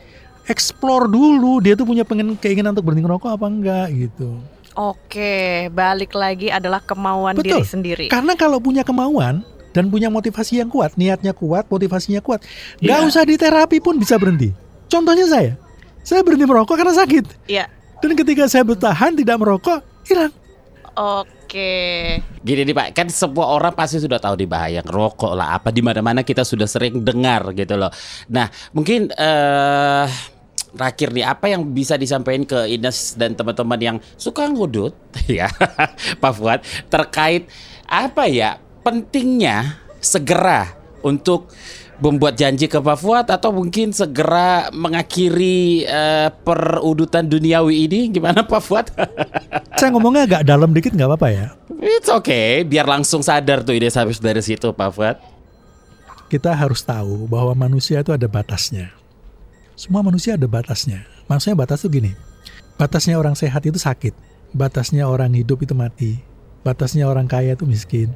[0.48, 4.40] explore dulu dia tuh punya pengen keinginan untuk berhenti ngerokok apa enggak gitu
[4.80, 7.60] Oke, balik lagi adalah kemauan Betul.
[7.60, 8.06] diri sendiri.
[8.08, 9.44] Karena kalau punya kemauan
[9.76, 12.46] dan punya motivasi yang kuat, niatnya kuat, motivasinya kuat,
[12.80, 13.08] nggak Iya.
[13.12, 14.56] usah di terapi pun bisa berhenti.
[14.88, 15.60] Contohnya saya,
[16.00, 17.26] saya berhenti merokok karena sakit.
[17.52, 17.68] Iya.
[18.00, 20.32] Dan ketika saya bertahan tidak merokok, hilang.
[21.00, 21.72] Oke.
[22.44, 25.80] Gini nih Pak, kan semua orang pasti sudah tahu di bahaya ngerokok lah apa di
[25.80, 27.92] mana-mana kita sudah sering dengar gitu loh.
[28.28, 30.08] Nah, mungkin eh
[30.70, 34.94] terakhir nih apa yang bisa disampaikan ke Ines dan teman-teman yang suka ngudut
[35.26, 35.50] ya
[36.22, 36.62] Pak Fuad
[36.94, 37.50] terkait
[37.90, 40.70] apa ya pentingnya segera
[41.02, 41.50] untuk
[42.00, 48.62] membuat janji ke Pak Fuad atau mungkin segera mengakhiri eh, perudutan duniawi ini gimana Pak
[48.64, 48.88] Fuad?
[49.80, 51.48] Saya ngomongnya agak dalam dikit nggak apa-apa ya.
[51.80, 55.18] It's okay, biar langsung sadar tuh ide habis dari situ Pak Fuad.
[56.32, 58.92] Kita harus tahu bahwa manusia itu ada batasnya.
[59.80, 61.08] Semua manusia ada batasnya.
[61.32, 62.12] Maksudnya batas itu gini.
[62.76, 64.12] Batasnya orang sehat itu sakit.
[64.52, 66.20] Batasnya orang hidup itu mati.
[66.62, 68.12] Batasnya orang kaya itu miskin.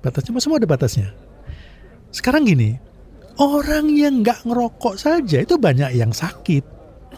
[0.00, 1.10] Batasnya semua ada batasnya.
[2.14, 2.78] Sekarang gini,
[3.36, 6.64] orang yang nggak ngerokok saja itu banyak yang sakit,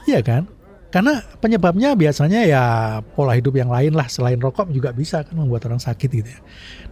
[0.09, 0.49] Iya kan?
[0.89, 2.63] Karena penyebabnya biasanya ya
[3.13, 6.41] pola hidup yang lain lah selain rokok juga bisa kan membuat orang sakit gitu ya.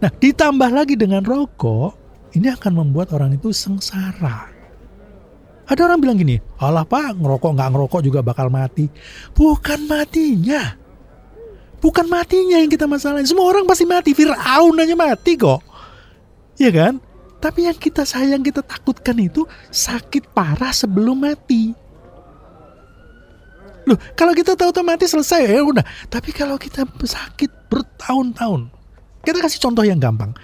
[0.05, 1.97] Nah ditambah lagi dengan rokok,
[2.37, 4.53] ini akan membuat orang itu sengsara.
[5.67, 8.85] Ada orang bilang gini, alah pak ngerokok nggak ngerokok juga bakal mati.
[9.33, 10.77] Bukan matinya,
[11.81, 13.25] bukan matinya yang kita masalahin.
[13.25, 15.65] Semua orang pasti mati, Fir'aun aja mati kok.
[16.61, 16.93] Iya kan?
[17.37, 21.73] Tapi yang kita sayang, kita takutkan itu sakit parah sebelum mati.
[23.87, 25.85] Loh, kalau kita tahu-tahu mati selesai ya udah.
[26.11, 28.67] Tapi kalau kita sakit bertahun-tahun,
[29.23, 30.35] kita kasih contoh yang gampang.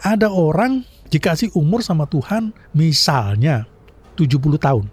[0.00, 3.68] Ada orang dikasih umur sama Tuhan misalnya
[4.16, 4.88] 70 tahun.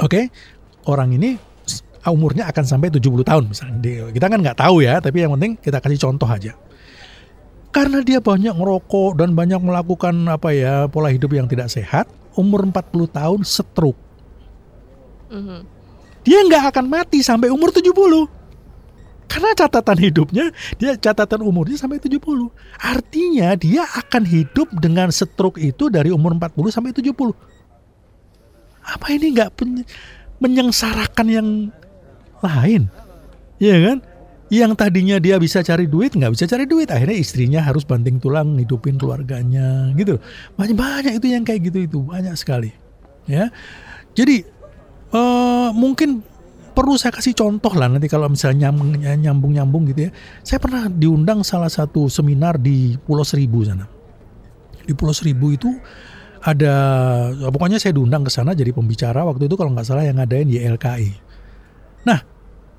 [0.00, 0.32] Oke,
[0.88, 1.36] orang ini
[2.08, 4.08] umurnya akan sampai 70 tahun misalnya.
[4.08, 6.56] Kita kan nggak tahu ya, tapi yang penting kita kasih contoh aja.
[7.74, 12.06] Karena dia banyak ngerokok dan banyak melakukan apa ya pola hidup yang tidak sehat,
[12.38, 13.98] umur 40 tahun stroke.
[15.34, 15.66] Mhm.
[16.22, 18.30] Dia nggak akan mati sampai umur 70.
[19.26, 22.54] Karena catatan hidupnya, dia catatan umurnya sampai 70.
[22.78, 27.34] Artinya dia akan hidup dengan stroke itu dari umur 40 sampai 70.
[28.86, 29.50] Apa ini nggak
[30.38, 31.48] menyengsarakan yang
[32.38, 32.86] lain?
[33.58, 33.98] Iya kan?
[34.54, 38.54] Yang tadinya dia bisa cari duit nggak bisa cari duit, akhirnya istrinya harus banting tulang
[38.54, 40.22] hidupin keluarganya, gitu.
[40.54, 42.70] Banyak banyak itu yang kayak gitu itu banyak sekali,
[43.26, 43.50] ya.
[44.14, 44.46] Jadi
[45.10, 46.22] eh mungkin
[46.70, 48.70] perlu saya kasih contoh lah nanti kalau misalnya
[49.18, 50.10] nyambung nyambung gitu ya.
[50.46, 53.90] Saya pernah diundang salah satu seminar di Pulau Seribu sana.
[54.86, 55.74] Di Pulau Seribu itu
[56.44, 56.74] ada
[57.50, 61.10] pokoknya saya diundang ke sana jadi pembicara waktu itu kalau nggak salah yang ngadain YLKI.
[62.04, 62.20] Nah,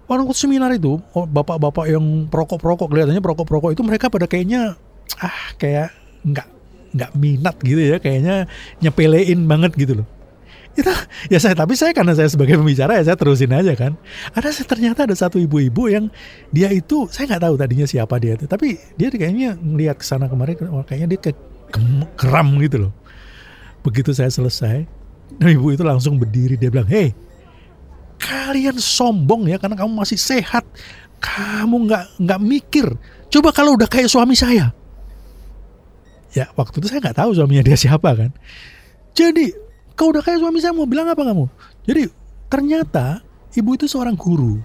[0.09, 4.77] orang seminar itu oh, bapak-bapak yang perokok-perokok kelihatannya perokok-perokok itu mereka pada kayaknya
[5.21, 5.93] ah kayak
[6.25, 6.47] nggak
[6.95, 8.47] nggak minat gitu ya kayaknya
[8.79, 10.07] nyepelein banget gitu loh.
[10.75, 10.91] Itu
[11.31, 13.95] ya saya tapi saya karena saya sebagai pembicara ya saya terusin aja kan.
[14.35, 16.07] Ada ternyata ada satu ibu-ibu yang
[16.51, 20.27] dia itu saya nggak tahu tadinya siapa dia itu tapi dia kayaknya ngeliat ke sana
[20.27, 21.31] kemarin oh, kayaknya dia ke
[22.15, 22.93] keram gitu loh.
[23.83, 24.87] Begitu saya selesai
[25.35, 27.11] dan ibu itu langsung berdiri dia bilang hei
[28.19, 30.63] kalian sombong ya karena kamu masih sehat.
[31.19, 32.88] Kamu nggak nggak mikir.
[33.32, 34.71] Coba kalau udah kayak suami saya.
[36.36, 38.32] Ya waktu itu saya nggak tahu suaminya dia siapa kan.
[39.15, 39.56] Jadi
[39.95, 41.47] kau udah kayak suami saya mau bilang apa kamu?
[41.88, 42.04] Jadi
[42.51, 43.23] ternyata
[43.56, 44.60] ibu itu seorang guru.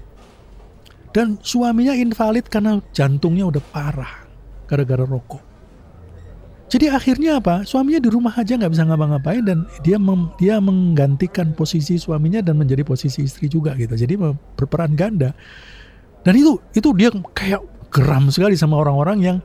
[1.10, 4.14] Dan suaminya invalid karena jantungnya udah parah
[4.70, 5.49] gara-gara rokok.
[6.70, 7.66] Jadi akhirnya apa?
[7.66, 12.54] Suaminya di rumah aja nggak bisa ngapa-ngapain dan dia mem, dia menggantikan posisi suaminya dan
[12.54, 13.98] menjadi posisi istri juga gitu.
[13.98, 14.14] Jadi
[14.54, 15.34] berperan ganda.
[16.22, 17.58] Dan itu itu dia kayak
[17.90, 19.36] geram sekali sama orang-orang yang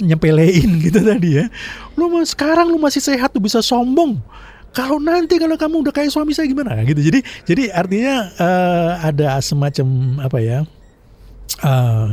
[0.00, 1.52] nyepelein gitu tadi ya.
[2.00, 4.16] Lu sekarang lu masih sehat tuh bisa sombong
[4.72, 9.36] kalau nanti kalau kamu udah kayak suami saya gimana gitu jadi jadi artinya uh, ada
[9.44, 10.58] semacam apa ya
[11.60, 12.08] uh,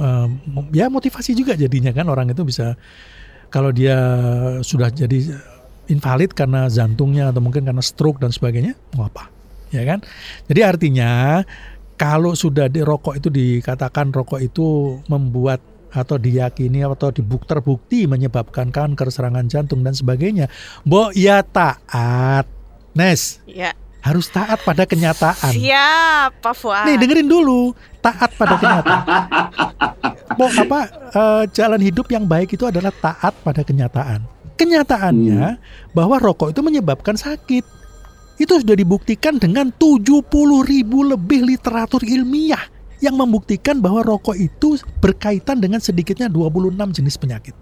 [0.00, 0.28] uh,
[0.72, 2.74] ya motivasi juga jadinya kan orang itu bisa
[3.50, 3.96] kalau dia
[4.60, 5.36] sudah jadi
[5.86, 9.30] invalid karena jantungnya atau mungkin karena stroke dan sebagainya mau apa
[9.70, 10.02] ya kan
[10.50, 11.42] jadi artinya
[11.96, 15.64] kalau sudah di rokok itu dikatakan rokok itu membuat
[15.96, 20.52] atau diyakini atau dibuk terbukti menyebabkan kanker serangan jantung dan sebagainya.
[20.84, 22.44] Bo ya taat.
[22.92, 23.40] Nes.
[23.48, 23.72] Ya.
[24.04, 25.50] Harus taat pada kenyataan.
[25.56, 26.86] Siap, Pak Fuad.
[26.86, 29.04] Nih dengerin dulu, taat pada kenyataan.
[30.36, 30.80] Apa
[31.16, 34.20] uh, jalan hidup yang baik itu adalah taat pada kenyataan.
[34.56, 35.92] Kenyataannya hmm.
[35.96, 37.64] bahwa rokok itu menyebabkan sakit.
[38.36, 40.28] Itu sudah dibuktikan dengan 70
[40.68, 42.60] ribu lebih literatur ilmiah
[43.00, 47.56] yang membuktikan bahwa rokok itu berkaitan dengan sedikitnya 26 jenis penyakit.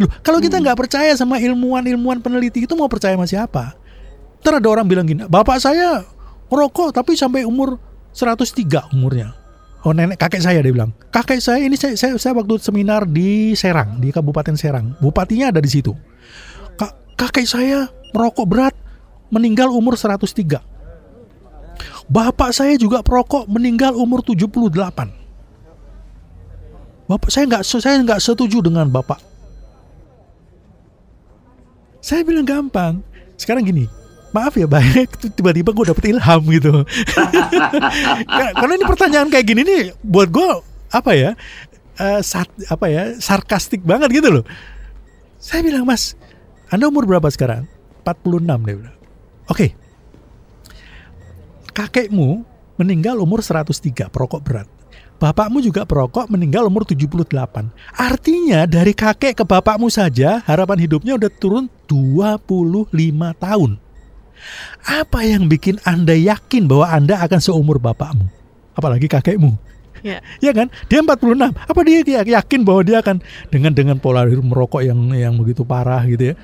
[0.00, 0.64] Loh, kalau kita hmm.
[0.64, 3.76] nggak percaya sama ilmuwan-ilmuwan peneliti itu mau percaya sama siapa?
[4.40, 6.06] Ntar ada orang bilang gini, bapak saya
[6.48, 7.76] rokok tapi sampai umur
[8.14, 9.34] 103 umurnya.
[9.86, 13.54] Oh nenek kakek saya dia bilang, kakek saya ini saya, saya, saya waktu seminar di
[13.54, 15.94] Serang di Kabupaten Serang, bupatinya ada di situ.
[17.18, 18.74] kakek saya merokok berat,
[19.30, 20.62] meninggal umur 103.
[22.08, 25.10] Bapak saya juga perokok meninggal umur 78.
[27.08, 29.18] Bapak saya nggak saya nggak setuju dengan bapak.
[32.02, 33.02] Saya bilang gampang.
[33.38, 33.86] Sekarang gini,
[34.38, 36.86] maaf ya baik tiba-tiba gue dapet ilham gitu.
[38.62, 40.48] Karena ini pertanyaan kayak gini nih buat gue
[40.94, 41.30] apa ya?
[41.98, 44.44] Uh, sat, apa ya sarkastik banget gitu loh.
[45.42, 46.14] Saya bilang mas,
[46.70, 47.66] anda umur berapa sekarang?
[48.06, 48.96] 46 dia bilang.
[49.48, 49.70] Oke, okay,
[51.74, 52.46] kakekmu
[52.78, 54.68] meninggal umur 103 perokok berat.
[55.18, 57.26] Bapakmu juga perokok meninggal umur 78.
[57.98, 62.94] Artinya dari kakek ke bapakmu saja harapan hidupnya udah turun 25
[63.34, 63.82] tahun.
[64.84, 68.26] Apa yang bikin Anda yakin bahwa Anda akan seumur bapakmu?
[68.74, 69.54] Apalagi kakekmu.
[70.06, 70.22] Ya.
[70.38, 70.70] ya kan?
[70.86, 71.50] Dia 46.
[71.50, 73.18] Apa dia yakin bahwa dia akan
[73.50, 76.34] dengan dengan pola merokok yang yang begitu parah gitu ya.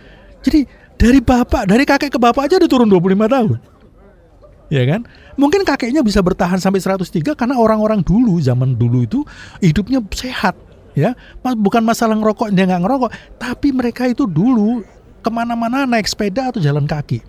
[0.42, 0.66] Jadi
[0.98, 3.59] dari bapak, dari kakek ke bapak aja udah turun 25 tahun.
[4.72, 5.07] Ya kan?
[5.38, 9.22] Mungkin kakeknya bisa bertahan sampai 103 karena orang-orang dulu zaman dulu itu
[9.62, 10.59] hidupnya sehat
[10.94, 14.87] ya bukan masalah ngerokok dia nggak ngerokok tapi mereka itu dulu
[15.20, 17.20] ke mana-mana naik sepeda atau jalan kaki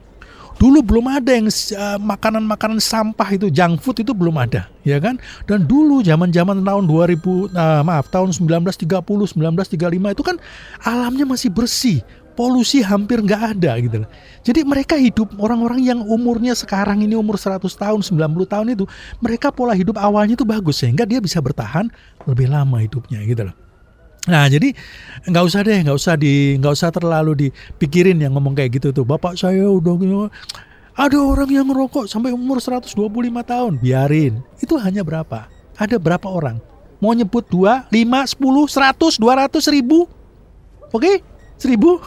[0.55, 5.19] dulu belum ada yang uh, makanan-makanan sampah itu junk food itu belum ada ya kan
[5.45, 8.87] dan dulu zaman-zaman tahun 2000 uh, maaf tahun 1930
[9.35, 10.35] 1935 itu kan
[10.83, 11.99] alamnya masih bersih
[12.35, 14.09] polusi hampir nggak ada gitu loh.
[14.43, 18.83] Jadi mereka hidup orang-orang yang umurnya sekarang ini umur 100 tahun, 90 tahun itu,
[19.23, 21.87] mereka pola hidup awalnya itu bagus sehingga dia bisa bertahan
[22.27, 23.55] lebih lama hidupnya gitu loh.
[24.25, 24.73] Nah jadi
[25.29, 29.05] nggak usah deh, nggak usah di, nggak usah terlalu dipikirin yang ngomong kayak gitu tuh.
[29.05, 30.29] Bapak saya udah
[30.95, 32.95] ada orang yang ngerokok sampai umur 125
[33.43, 34.39] tahun, biarin.
[34.63, 35.51] Itu hanya berapa?
[35.75, 36.57] Ada berapa orang?
[37.03, 40.07] Mau nyebut 2, 5, 10, 100, 200, ribu?
[40.95, 41.03] Oke?
[41.03, 41.15] Okay?
[41.59, 41.99] Seribu?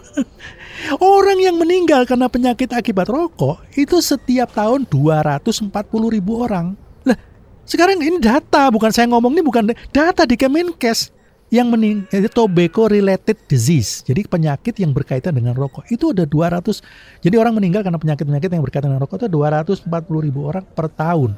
[1.02, 5.68] Orang yang meninggal karena penyakit akibat rokok itu setiap tahun 240
[6.14, 6.78] ribu orang.
[7.02, 7.18] Lah,
[7.66, 11.17] sekarang ini data, bukan saya ngomong ini bukan data di Kemenkes
[11.48, 14.04] yang meninggal tobacco related disease.
[14.04, 16.80] Jadi penyakit yang berkaitan dengan rokok itu ada 200.
[17.24, 19.88] Jadi orang meninggal karena penyakit-penyakit yang berkaitan dengan rokok itu 240
[20.28, 21.32] ribu orang per tahun.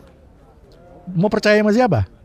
[1.14, 2.19] Mau percaya sama siapa?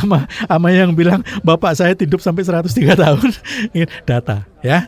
[0.00, 3.28] Sama sama yang bilang bapak saya hidup sampai 103 tahun.
[4.08, 4.86] Data ya.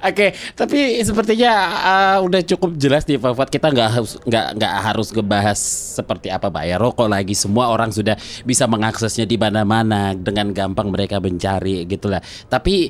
[0.00, 3.50] Oke, tapi sepertinya uh, udah cukup jelas nih Pak.
[3.50, 5.58] Kita nggak harus nggak nggak harus ngebahas
[5.98, 7.34] seperti apa bayar rokok lagi.
[7.34, 8.14] Semua orang sudah
[8.46, 12.22] bisa mengaksesnya di mana-mana dengan gampang mereka mencari gitulah.
[12.46, 12.88] Tapi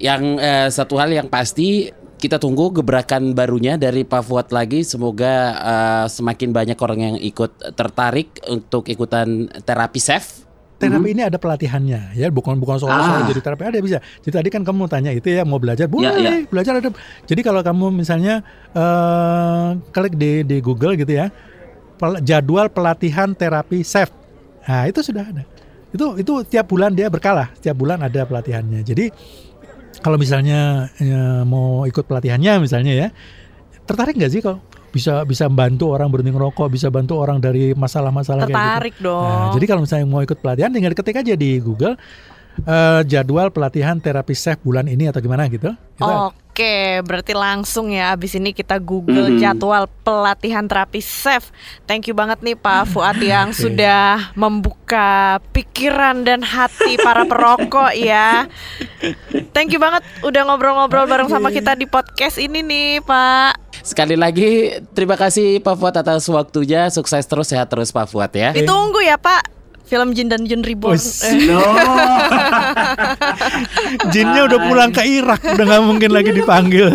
[0.00, 1.88] yang eh, satu hal yang pasti
[2.20, 4.84] kita tunggu gebrakan barunya dari Pak Fuad lagi.
[4.84, 10.49] Semoga eh, semakin banyak orang yang ikut tertarik untuk ikutan terapi safe.
[10.80, 13.28] Terapi ini ada pelatihannya ya, bukan bukan soal soal Ah.
[13.28, 13.98] jadi terapi ada bisa.
[14.24, 16.32] Jadi tadi kan kamu tanya itu ya mau belajar boleh Ya, ya.
[16.48, 16.88] belajar ada.
[17.22, 18.40] Jadi kalau kamu misalnya
[18.72, 21.28] eh klik di di Google gitu ya,
[21.94, 24.08] pel- jadwal pelatihan terapi safe.
[24.64, 25.44] Nah itu sudah ada.
[25.90, 28.80] Itu itu tiap bulan dia berkala, tiap bulan ada pelatihannya.
[28.80, 29.12] Jadi
[30.00, 33.08] kalau misalnya eh, mau ikut pelatihannya misalnya ya,
[33.84, 38.46] tertarik nggak sih kalau bisa bisa bantu orang berhenti ngerokok, bisa bantu orang dari masalah-masalah
[38.46, 38.60] kayak gitu.
[38.60, 39.24] Tertarik dong.
[39.24, 41.94] Nah, jadi kalau misalnya mau ikut pelatihan tinggal ketik aja di Google
[42.66, 45.70] eh, jadwal pelatihan terapi safe bulan ini atau gimana gitu.
[45.72, 46.49] Itu Oke,
[47.00, 49.38] berarti langsung ya abis ini kita Google Mhm.
[49.38, 51.48] jadwal pelatihan terapi safe.
[51.84, 53.60] Thank you banget nih Pak Fuad yang Oke.
[53.60, 55.08] sudah membuka
[55.50, 58.48] pikiran dan hati para perokok ya.
[59.50, 63.72] Thank you banget udah ngobrol-ngobrol bareng sama kita di podcast ini nih Pak.
[63.80, 66.86] Sekali lagi terima kasih Pak Fuad atas waktunya.
[66.88, 68.52] Sukses terus, sehat terus Pak Fuad ya.
[68.52, 69.56] Ditunggu ya Pak.
[69.82, 70.94] Film Jin dan Jun Reborn.
[70.94, 71.58] Eh, No.
[74.12, 76.88] Jinnya udah pulang ke Irak, udah nggak mungkin lagi dipanggil.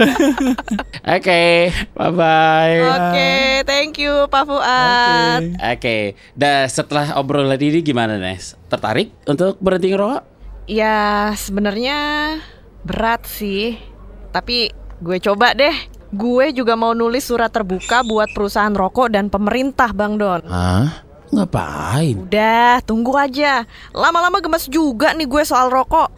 [1.15, 2.80] Oke, bye bye.
[2.82, 3.32] Oke,
[3.69, 5.41] thank you Pak Fuad.
[5.41, 5.73] Oke.
[5.75, 5.97] Oke,
[6.34, 8.58] dah setelah obrolan ini gimana Nes?
[8.67, 10.21] Tertarik untuk berhenti ngerokok?
[10.65, 11.97] Ya sebenarnya
[12.82, 13.78] berat sih,
[14.34, 15.73] tapi gue coba deh.
[16.15, 20.41] Gue juga mau nulis surat terbuka buat perusahaan rokok dan pemerintah, Bang Don.
[20.47, 21.04] Hah?
[21.33, 22.29] Ngapain?
[22.29, 23.65] Udah, tunggu aja.
[23.95, 26.13] Lama-lama gemes juga nih gue soal rokok.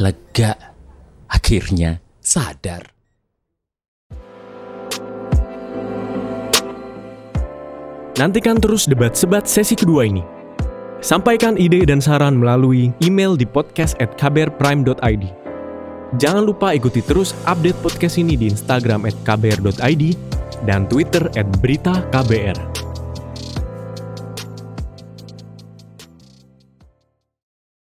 [0.00, 0.56] Lega.
[1.28, 2.94] Akhirnya sadar.
[8.14, 10.22] Nantikan terus debat sebat sesi kedua ini.
[11.02, 15.24] Sampaikan ide dan saran melalui email di podcast at kbrprime.id.
[16.22, 20.14] Jangan lupa ikuti terus update podcast ini di Instagram at kbr.id
[20.62, 22.93] dan Twitter at berita KBR.